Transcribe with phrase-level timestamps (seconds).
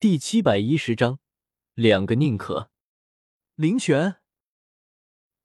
[0.00, 1.18] 第七百一十章，
[1.74, 2.70] 两个宁可。
[3.56, 4.18] 灵泉，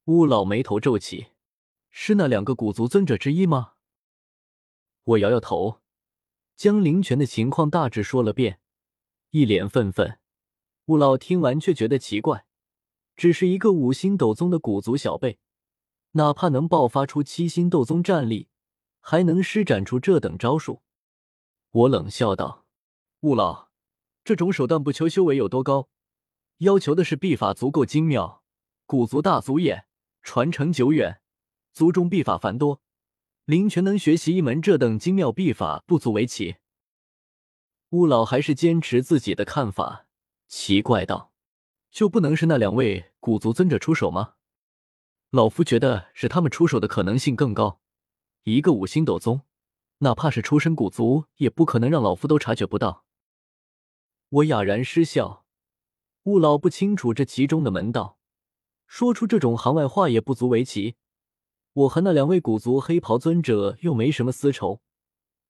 [0.04, 1.30] 乌老眉头皱起，
[1.90, 3.74] 是那两个古族尊者之一吗？
[5.06, 5.82] 我摇摇头，
[6.56, 8.60] 将灵泉的情况大致说了遍，
[9.32, 10.20] 一脸愤愤。
[10.86, 12.46] 乌老听完却觉得奇怪，
[13.16, 15.40] 只是一个五星斗宗的古族小辈，
[16.12, 18.50] 哪怕能爆发出七星斗宗战力，
[19.00, 20.84] 还能施展出这等招数？
[21.72, 22.68] 我冷笑道
[23.22, 23.63] ：“乌老。”
[24.24, 25.90] 这种手段不求修为有多高，
[26.60, 28.42] 要求的是秘法足够精妙。
[28.86, 29.86] 古族大族也，
[30.22, 31.22] 传承久远，
[31.74, 32.82] 族中秘法繁多，
[33.46, 36.56] 林泉能学习一门这等精妙秘法不足为奇。
[37.90, 40.08] 乌老还是坚持自己的看法，
[40.48, 41.34] 奇怪道
[41.92, 44.36] ：“就不能是那两位古族尊者出手吗？
[45.32, 47.82] 老夫觉得是他们出手的可能性更高。
[48.44, 49.42] 一个五星斗宗，
[50.00, 53.04] 哪怕是出身古族，也不可能让老夫都察觉不到。”
[54.34, 55.46] 我哑然失笑，
[56.24, 58.18] 雾老不清楚这其中的门道，
[58.88, 60.96] 说出这种行外话也不足为奇。
[61.74, 64.82] 我和那两位古族黑袍尊者又没什么私仇，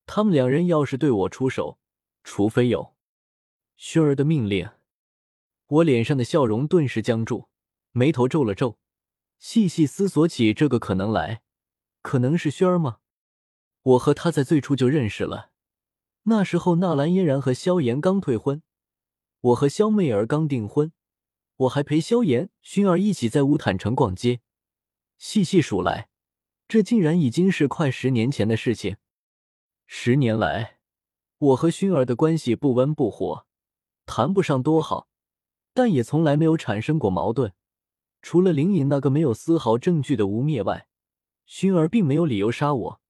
[0.06, 1.80] 他们两人要是对我出手，
[2.26, 2.94] 除非有
[3.80, 4.70] 薰儿的命令。
[5.68, 7.48] 我脸上的笑容顿时僵住，
[7.94, 8.78] 眉头皱了皱，
[9.40, 11.42] 细细思索起这个可能来。
[12.02, 12.98] 可能是薰儿吗？
[13.82, 15.52] 我和他在最初就认识了，
[16.24, 18.62] 那时候纳兰嫣然和萧炎刚退婚。
[19.44, 20.94] 我和萧媚儿刚订婚，
[21.58, 24.40] 我还陪萧炎、薰儿一起在乌坦城逛街。
[25.18, 26.08] 细细数来，
[26.66, 28.96] 这竟然已经是快十年前的事情。
[29.86, 30.80] 十年来，
[31.40, 33.46] 我和薰儿的关系不温不火，
[34.06, 35.10] 谈不上多好，
[35.74, 37.52] 但也从来没有产生过矛盾。
[38.22, 40.88] 除了灵隐那个没有丝毫证据的污蔑外，
[41.46, 43.02] 薰儿并没有理由杀我。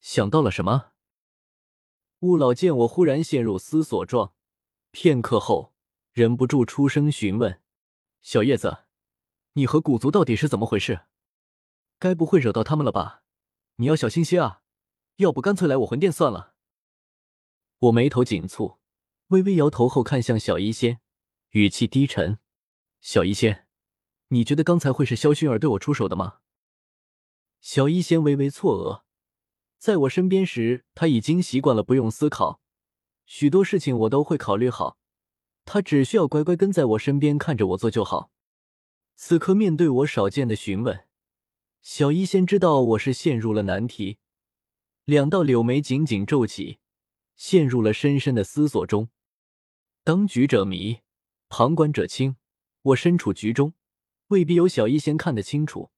[0.00, 0.92] 想到了什么？
[2.20, 4.34] 雾老见我忽然陷入思索状。
[4.90, 5.74] 片刻后，
[6.12, 7.60] 忍不住出声询问
[8.22, 8.84] ：“小叶子，
[9.52, 11.02] 你和古族到底是怎么回事？
[11.98, 13.22] 该不会惹到他们了吧？
[13.76, 14.62] 你要小心些啊！
[15.16, 16.54] 要不干脆来我魂殿算了。”
[17.80, 18.78] 我眉头紧蹙，
[19.28, 21.00] 微微摇头后看向小医仙，
[21.50, 22.38] 语气低沉
[23.00, 23.68] ：“小医仙，
[24.28, 26.38] 你觉得刚才会是萧薰儿对我出手的吗？”
[27.60, 29.02] 小医仙微微错愕，
[29.78, 32.60] 在我身边时，他已经习惯了不用思考。
[33.30, 34.96] 许多事情我都会考虑好，
[35.66, 38.30] 他只需要乖乖跟在我身边看着我做就好。
[39.16, 41.04] 此刻面对我少见的询问，
[41.82, 44.16] 小医仙知道我是陷入了难题，
[45.04, 46.78] 两道柳眉紧紧皱起，
[47.36, 49.10] 陷入了深深的思索中。
[50.02, 51.00] 当局者迷，
[51.50, 52.36] 旁观者清。
[52.80, 53.74] 我身处局中，
[54.28, 55.90] 未必有小医仙看得清楚。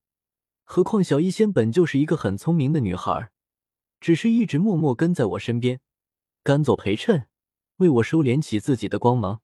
[0.65, 3.31] 何况小医仙本就是一个很聪明的女孩，
[4.01, 5.79] 只是一直默默跟在我身边。
[6.43, 7.27] 甘做陪衬，
[7.77, 9.41] 为我收敛起自己的光芒。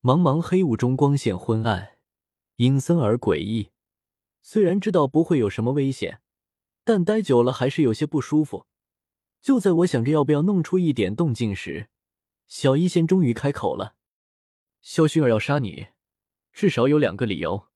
[0.00, 1.98] 茫茫黑雾中，光线昏暗，
[2.56, 3.72] 阴森而诡异。
[4.40, 6.20] 虽然知道不会有什么危险，
[6.84, 8.66] 但待久了还是有些不舒服。
[9.42, 11.88] 就在我想着要不要弄出一点动静时，
[12.46, 13.96] 小医仙终于开口了
[14.80, 15.88] ：“萧薰儿要杀你，
[16.52, 17.66] 至少有两个理由。”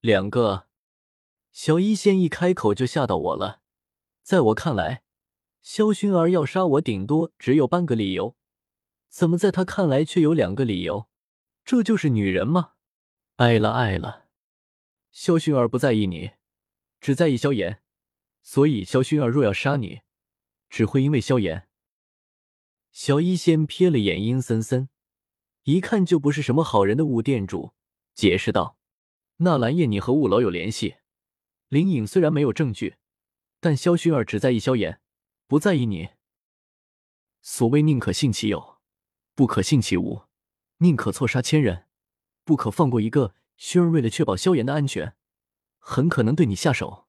[0.00, 0.66] 两个。
[1.52, 3.62] 小医仙一开口就吓到我了。
[4.22, 5.03] 在我看来。
[5.64, 8.36] 萧薰儿要杀我，顶多只有半个理由，
[9.08, 11.08] 怎么在他看来却有两个理由？
[11.64, 12.72] 这就是女人吗？
[13.36, 14.26] 爱了爱了。
[15.10, 16.32] 萧薰儿不在意你，
[17.00, 17.80] 只在意萧炎，
[18.42, 20.02] 所以萧薰儿若要杀你，
[20.68, 21.66] 只会因为萧炎。
[22.92, 24.90] 小医仙瞥了眼阴森森，
[25.62, 27.72] 一看就不是什么好人的雾店主，
[28.14, 28.76] 解释道
[29.38, 30.96] ：“纳兰叶，你和雾老有联系。
[31.68, 32.96] 灵隐虽然没有证据，
[33.60, 35.00] 但萧薰儿只在意萧炎。”
[35.46, 36.10] 不在意你。
[37.42, 38.78] 所谓宁可信其有，
[39.34, 40.22] 不可信其无，
[40.78, 41.86] 宁可错杀千人，
[42.44, 43.34] 不可放过一个。
[43.56, 45.14] 薰儿为了确保萧炎的安全，
[45.78, 47.06] 很可能对你下手。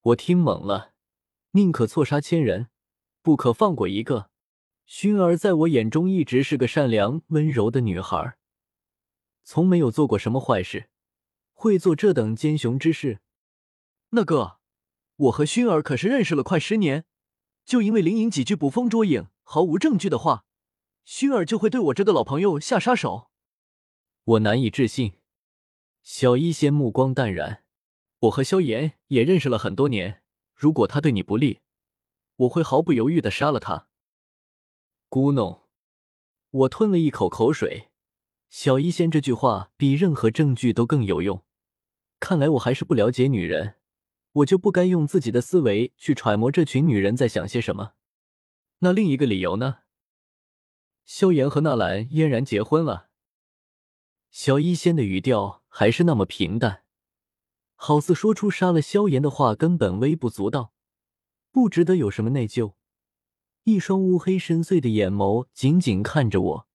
[0.00, 0.94] 我听懵了，
[1.50, 2.68] 宁可错杀千人，
[3.20, 4.30] 不可放过一个。
[4.86, 8.38] 薰儿在我眼中一直是个善良温柔的女孩，
[9.44, 10.88] 从没有做过什么坏事，
[11.52, 13.20] 会做这等奸雄之事。
[14.10, 14.60] 那个，
[15.16, 17.04] 我和薰儿可是认识了快十年。
[17.68, 20.46] 就因为林隐几句捕风捉影、毫无证据的话，
[21.04, 23.28] 薰儿就会对我这个老朋友下杀手？
[24.24, 25.18] 我难以置信。
[26.02, 27.64] 小医仙目光淡然，
[28.20, 30.22] 我和萧炎也认识了很多年，
[30.54, 31.60] 如果他对你不利，
[32.36, 33.88] 我会毫不犹豫的杀了他。
[35.10, 35.64] 咕哝，
[36.50, 37.90] 我吞了一口口水。
[38.48, 41.44] 小医仙这句话比任何证据都更有用，
[42.18, 43.74] 看来我还是不了解女人。
[44.32, 47.92] 我就不该用自己的思维去揣摩这群女人在想些什么。
[48.80, 49.78] 那另一个理由呢？
[51.04, 53.08] 萧炎和纳兰嫣然结婚了。
[54.30, 56.84] 萧一仙的语调还是那么平淡，
[57.74, 60.72] 好似说出杀了萧炎的话根本微不足道，
[61.50, 62.74] 不值得有什么内疚。
[63.64, 66.68] 一双乌黑深邃的眼眸紧紧看着我，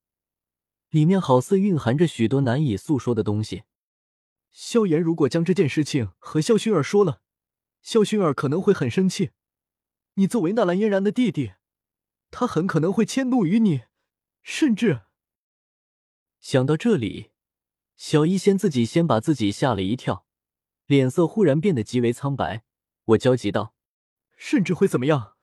[0.89, 3.63] 里面好似蕴含着许多难以诉说的东西。
[4.51, 7.22] 萧炎如果将这件事情和萧薰儿说了，
[7.83, 9.31] 萧薰儿可能会很生气。
[10.15, 11.53] 你作为纳兰嫣然的弟弟，
[12.31, 13.83] 他很可能会迁怒于你，
[14.41, 15.01] 甚至……
[16.39, 17.31] 想到这里，
[17.95, 20.25] 小医仙自己先把自己吓了一跳，
[20.85, 22.63] 脸色忽然变得极为苍白。
[23.05, 23.75] 我焦急道
[24.37, 25.35] ：“甚至会怎么样？”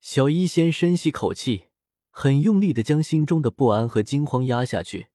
[0.00, 1.68] 小医仙深吸口气，
[2.10, 5.08] 很用力的将心中的不安和惊慌压下去，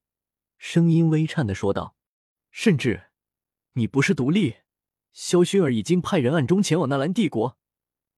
[0.58, 1.96] 声音微颤的说道
[2.50, 3.04] ：“甚至，
[3.72, 4.56] 你不是独立，
[5.14, 7.56] 萧薰儿已经派人暗中前往纳兰帝国。”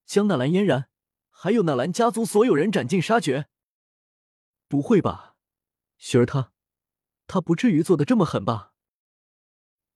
[0.04, 0.88] 将纳兰嫣然，
[1.30, 3.46] 还有纳兰家族所有人斩尽杀绝。
[4.68, 5.36] 不会吧，
[6.00, 6.52] 薰儿他，
[7.26, 8.72] 他不至于做的这么狠吧？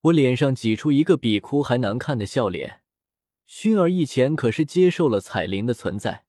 [0.02, 2.82] 我脸上挤出一个比哭还难看的笑脸。
[3.47, 6.25] 薰儿以前可是接受了彩铃的存在，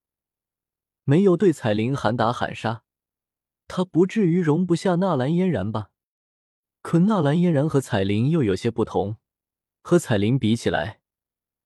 [1.03, 2.83] 没有对彩铃喊打喊杀，
[3.67, 5.91] 他不至于容不下纳兰嫣然吧？
[6.81, 9.17] 可纳兰嫣然和彩铃又有些不同，
[9.81, 11.01] 和彩铃比起来，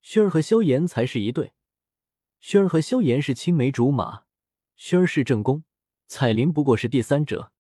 [0.02, 1.54] 薰儿和萧炎才是一对。
[2.42, 4.24] 薰儿和萧炎是青梅竹马，
[4.78, 5.64] 薰儿是正宫，
[6.08, 7.52] 彩铃不过是第三者。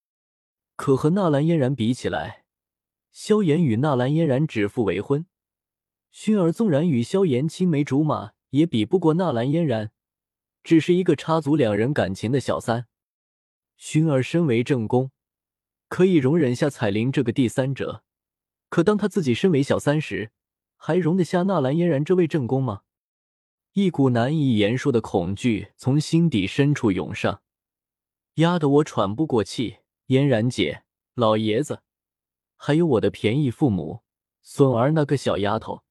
[0.75, 2.45] 可和纳兰嫣然比起来，
[3.11, 5.25] 萧炎与纳兰嫣然指腹为婚，
[6.13, 9.91] 薰儿纵然与萧炎青梅竹马，也比不过纳兰嫣然，
[10.63, 12.87] 只是一个插足两人感情的小三。
[13.77, 15.11] 薰儿身为正宫，
[15.89, 18.03] 可以容忍下彩铃这个第三者，
[18.69, 20.31] 可当他自己身为小三时，
[20.87, 22.83] 还容得下纳兰嫣然这位正宫吗？
[23.73, 27.41] 一股难以言说的恐惧从心底深处涌上，
[28.35, 29.77] 压得我喘不过气。
[30.05, 30.83] 嫣然姐、
[31.15, 31.81] 老爷子，
[32.55, 34.03] 还有我的便宜父母
[34.43, 35.81] 孙儿那个小丫头，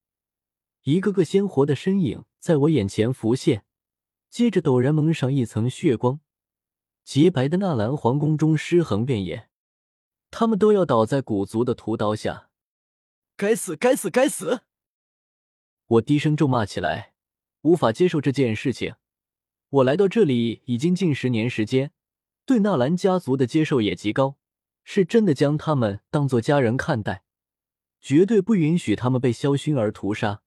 [0.84, 3.64] 一个个鲜活的身影在我眼前浮现。
[4.30, 6.20] 接着，陡然蒙上一层血光，
[7.02, 9.48] 洁白的纳兰皇宫中尸横遍野，
[10.30, 12.48] 他们都要倒在古族的屠刀下！
[13.36, 13.74] 该死！
[13.74, 14.08] 该死！
[14.08, 14.60] 该死！
[15.86, 17.14] 我低声咒骂起来。
[17.62, 18.96] 无法接受这件事情。
[19.70, 21.92] 我来到这里已经近十年时间，
[22.44, 24.36] 对纳兰家族的接受也极高，
[24.84, 27.24] 是真的将他们当做家人看待，
[28.02, 30.42] 绝对不允许他们被萧薰儿屠杀。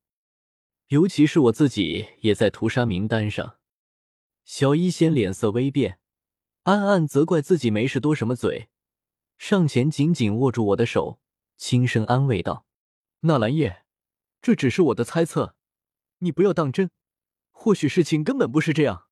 [0.90, 3.58] 尤其是我自己也在屠杀名单上。
[4.46, 6.00] 小医仙脸色微变，
[6.64, 8.70] 暗暗责怪自己没事多什么嘴，
[9.40, 11.20] 上前紧紧握住我的手，
[11.58, 12.66] 轻声安慰道
[13.22, 13.84] ：“纳兰叶，
[14.42, 15.56] 这只是我的猜测，
[16.20, 16.90] 你不要当真。”
[17.52, 19.07] 或许事情根本不是这样。